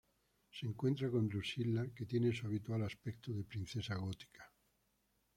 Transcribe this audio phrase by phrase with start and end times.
[0.49, 4.51] Se encuentra con Drusilla, que tiene su habitual aspecto de princesa gótica.